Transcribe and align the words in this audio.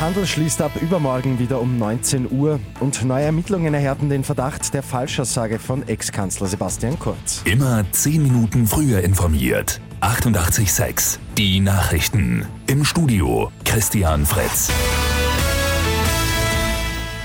Handel 0.00 0.26
schließt 0.26 0.62
ab 0.62 0.72
übermorgen 0.80 1.38
wieder 1.40 1.60
um 1.60 1.76
19 1.76 2.30
Uhr 2.30 2.60
und 2.78 3.04
neue 3.04 3.24
Ermittlungen 3.24 3.74
erhärten 3.74 4.08
den 4.08 4.22
Verdacht 4.22 4.72
der 4.72 4.82
Falschaussage 4.82 5.58
von 5.58 5.86
Ex-Kanzler 5.88 6.46
Sebastian 6.46 6.98
Kurz. 6.98 7.42
Immer 7.44 7.84
10 7.90 8.22
Minuten 8.22 8.66
früher 8.66 9.00
informiert. 9.00 9.80
88.6 10.00 11.18
Die 11.36 11.58
Nachrichten. 11.58 12.46
Im 12.68 12.84
Studio 12.84 13.50
Christian 13.64 14.24
Fritz. 14.24 14.70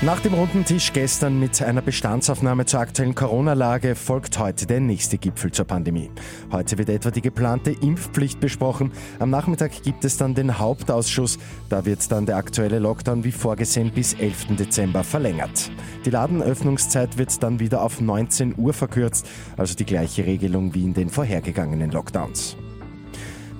Nach 0.04 0.20
dem 0.20 0.34
runden 0.34 0.66
Tisch 0.66 0.92
gestern 0.92 1.40
mit 1.40 1.62
einer 1.62 1.80
Bestandsaufnahme 1.80 2.66
zur 2.66 2.80
aktuellen 2.80 3.14
Corona-Lage 3.14 3.94
folgt 3.94 4.38
heute 4.38 4.66
der 4.66 4.78
nächste 4.80 5.16
Gipfel 5.16 5.50
zur 5.50 5.64
Pandemie. 5.64 6.10
Heute 6.52 6.76
wird 6.76 6.90
etwa 6.90 7.10
die 7.10 7.22
geplante 7.22 7.70
Impfpflicht 7.70 8.38
besprochen. 8.38 8.92
Am 9.18 9.30
Nachmittag 9.30 9.82
gibt 9.82 10.04
es 10.04 10.18
dann 10.18 10.34
den 10.34 10.58
Hauptausschuss. 10.58 11.38
Da 11.70 11.86
wird 11.86 12.12
dann 12.12 12.26
der 12.26 12.36
aktuelle 12.36 12.80
Lockdown 12.80 13.24
wie 13.24 13.32
vorgesehen 13.32 13.92
bis 13.92 14.12
11. 14.12 14.56
Dezember 14.58 15.04
verlängert. 15.04 15.70
Die 16.04 16.10
Ladenöffnungszeit 16.10 17.16
wird 17.16 17.42
dann 17.42 17.58
wieder 17.58 17.80
auf 17.80 18.02
19 18.02 18.58
Uhr 18.58 18.74
verkürzt, 18.74 19.26
also 19.56 19.74
die 19.74 19.86
gleiche 19.86 20.26
Regelung 20.26 20.74
wie 20.74 20.84
in 20.84 20.92
den 20.92 21.08
vorhergegangenen 21.08 21.90
Lockdowns. 21.90 22.58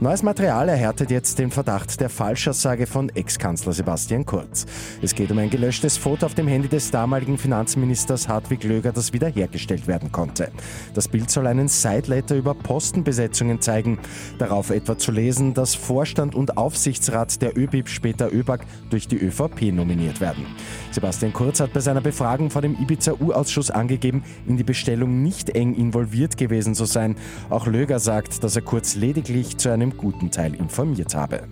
Neues 0.01 0.25
Material 0.25 0.69
erhärtet 0.69 1.12
jetzt 1.12 1.39
den 1.39 1.53
Verdacht 1.53 2.01
der 2.01 2.11
Falschaussage 2.11 2.84
von 2.89 3.11
Ex-Kanzler 3.11 3.73
Sebastian 3.73 4.27
Kurz. 4.27 4.67
Es 5.01 5.15
geht 5.15 5.30
um 5.30 5.39
ein 5.39 5.51
gelöschtes 5.51 5.97
Foto 5.97 6.27
auf 6.27 6.34
dem 6.34 6.48
Handy 6.48 6.67
des 6.67 6.91
damaligen 6.91 7.39
Finanzministers 7.39 8.29
Hartwig 8.29 8.65
Löger, 8.65 8.91
das 8.91 9.12
wiederhergestellt 9.12 9.87
werden 9.87 10.11
konnte. 10.11 10.51
Das 10.95 11.07
Bild 11.07 11.30
soll 11.30 11.47
einen 11.47 11.69
Sideletter 11.69 12.34
über 12.34 12.55
Postenbesetzungen 12.55 13.61
zeigen. 13.61 14.01
Darauf 14.39 14.70
etwa 14.70 14.98
zu 14.98 15.12
lesen, 15.12 15.55
dass 15.55 15.77
Vorstand 15.77 16.34
und 16.34 16.56
Aufsichtsrat 16.56 17.41
der 17.41 17.56
ÖBIB 17.56 17.89
später 17.89 18.33
ÖBAG 18.33 18.67
durch 18.91 19.06
die 19.06 19.17
ÖVP 19.17 19.73
nominiert 19.73 20.20
werden. 20.20 20.45
Sebastian 20.91 21.33
Kurz 21.33 21.61
hat 21.61 21.73
bei 21.73 21.81
seiner 21.81 22.01
Befragung 22.01 22.51
vor 22.51 22.62
dem 22.62 22.75
Ibiza-U-Ausschuss 22.75 23.70
angegeben, 23.70 24.25
in 24.47 24.56
die 24.56 24.64
Bestellung 24.64 25.23
nicht 25.23 25.51
eng 25.51 25.73
involviert 25.75 26.36
gewesen 26.36 26.75
zu 26.75 26.84
sein. 26.84 27.14
Auch 27.48 27.69
Löger 27.69 28.01
sagt, 28.01 28.42
dass 28.42 28.56
er 28.56 28.62
Kurz 28.62 28.97
lediglich 28.97 29.56
zu 29.56 29.70
einem 29.70 29.94
guten 29.97 30.31
Teil 30.31 30.55
informiert 30.55 31.14
habe. 31.14 31.48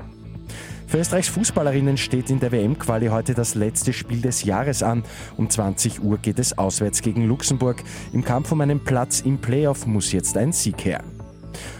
Für 0.86 0.98
Österreichs 0.98 1.28
Fußballerinnen 1.28 1.96
steht 1.96 2.28
in 2.28 2.38
der 2.38 2.52
WM-Quali 2.52 3.06
heute 3.06 3.32
das 3.32 3.54
letzte 3.54 3.94
Spiel 3.94 4.20
des 4.20 4.44
Jahres 4.44 4.82
an. 4.82 5.04
Um 5.38 5.48
20 5.48 6.02
Uhr 6.02 6.18
geht 6.18 6.38
es 6.38 6.58
auswärts 6.58 7.00
gegen 7.00 7.26
Luxemburg. 7.26 7.82
Im 8.12 8.22
Kampf 8.22 8.52
um 8.52 8.60
einen 8.60 8.78
Platz 8.78 9.20
im 9.20 9.38
Playoff 9.38 9.86
muss 9.86 10.12
jetzt 10.12 10.36
ein 10.36 10.52
Sieg 10.52 10.84
her. 10.84 11.02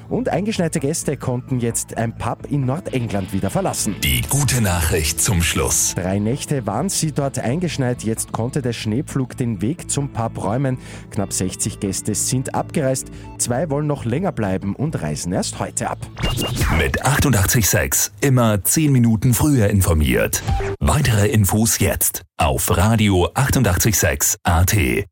Und 0.09 0.29
eingeschneite 0.29 0.81
Gäste 0.81 1.17
konnten 1.17 1.61
jetzt 1.61 1.97
ein 1.97 2.15
Pub 2.17 2.47
in 2.51 2.67
Nordengland 2.67 3.33
wieder 3.33 3.51
verlassen. 3.51 3.97
Die 4.03 4.23
gute 4.23 4.61
Nachricht 4.61 5.21
zum 5.21 5.43
Schluss. 5.43 5.95
Drei 5.95 6.19
Nächte 6.19 6.67
waren 6.67 6.89
sie 6.89 7.13
dort 7.13 7.39
eingeschneit. 7.39 8.03
Jetzt 8.05 8.33
konnte 8.33 8.63
der 8.63 8.73
Schneepflug 8.73 9.37
den 9.37 9.63
Weg 9.63 9.91
zum 9.91 10.11
Pub 10.11 10.43
räumen. 10.43 10.79
Knapp 11.11 11.33
60 11.33 11.81
Gäste 11.81 12.15
sind 12.15 12.55
abgereist. 12.55 13.09
Zwei 13.39 13.71
wollen 13.71 13.87
noch 13.87 14.05
länger 14.05 14.33
bleiben 14.33 14.75
und 14.75 15.01
reisen 15.01 15.33
erst 15.33 15.59
heute 15.59 15.91
ab. 15.91 15.99
Mit 16.79 17.05
886 17.05 18.13
immer 18.21 18.63
10 18.63 18.93
Minuten 18.93 19.35
früher 19.35 19.69
informiert. 19.69 20.43
Weitere 20.81 21.29
Infos 21.29 21.79
jetzt 21.79 22.23
auf 22.37 22.77
Radio 22.77 23.31
886 23.35 24.37
AT. 24.43 25.12